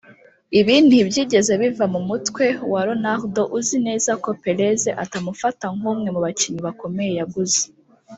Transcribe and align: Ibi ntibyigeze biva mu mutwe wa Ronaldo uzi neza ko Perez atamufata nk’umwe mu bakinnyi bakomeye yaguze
Ibi 0.59 0.75
ntibyigeze 0.87 1.51
biva 1.61 1.85
mu 1.93 2.01
mutwe 2.09 2.45
wa 2.71 2.81
Ronaldo 2.89 3.41
uzi 3.57 3.77
neza 3.87 4.11
ko 4.23 4.29
Perez 4.43 4.81
atamufata 5.03 5.65
nk’umwe 5.77 6.07
mu 6.15 6.19
bakinnyi 6.25 6.61
bakomeye 6.67 7.11
yaguze 7.19 7.63